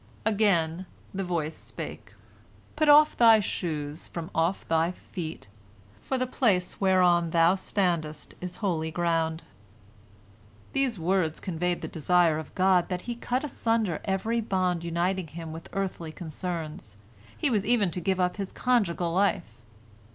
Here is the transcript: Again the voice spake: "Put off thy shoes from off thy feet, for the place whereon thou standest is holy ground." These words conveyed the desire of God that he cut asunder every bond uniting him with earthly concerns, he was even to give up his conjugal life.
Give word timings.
Again 0.25 0.87
the 1.13 1.23
voice 1.23 1.55
spake: 1.55 2.15
"Put 2.75 2.89
off 2.89 3.15
thy 3.15 3.39
shoes 3.39 4.07
from 4.07 4.31
off 4.33 4.67
thy 4.67 4.89
feet, 4.91 5.47
for 6.01 6.17
the 6.17 6.25
place 6.25 6.81
whereon 6.81 7.29
thou 7.29 7.53
standest 7.53 8.33
is 8.41 8.55
holy 8.65 8.89
ground." 8.89 9.43
These 10.73 10.97
words 10.97 11.39
conveyed 11.39 11.83
the 11.83 11.87
desire 11.87 12.39
of 12.39 12.55
God 12.55 12.89
that 12.89 13.03
he 13.03 13.13
cut 13.13 13.43
asunder 13.43 14.01
every 14.03 14.41
bond 14.41 14.83
uniting 14.83 15.27
him 15.27 15.53
with 15.53 15.69
earthly 15.71 16.11
concerns, 16.11 16.95
he 17.37 17.51
was 17.51 17.63
even 17.63 17.91
to 17.91 18.01
give 18.01 18.19
up 18.19 18.37
his 18.37 18.51
conjugal 18.51 19.13
life. 19.13 19.53